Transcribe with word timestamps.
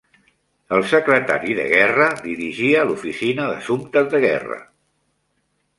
El 0.77 0.85
Secretari 0.93 1.57
de 1.59 1.65
guerra 1.73 2.07
dirigia 2.23 2.85
l'Oficina 2.91 3.47
d'assumptes 3.53 4.13
de 4.17 4.25
guerra. 4.29 4.61